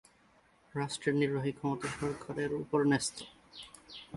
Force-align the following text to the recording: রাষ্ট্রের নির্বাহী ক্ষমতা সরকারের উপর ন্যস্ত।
রাষ্ট্রের 0.75 1.15
নির্বাহী 1.15 1.51
ক্ষমতা 1.51 1.87
সরকারের 1.99 2.51
উপর 2.53 2.79
ন্যস্ত। 2.85 3.17